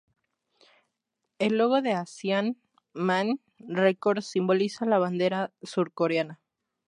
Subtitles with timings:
[1.37, 2.57] El logo de Asian
[2.95, 6.39] Man Records simboliza la bandera surcoreana.